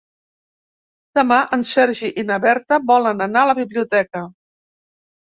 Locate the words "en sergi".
1.57-2.09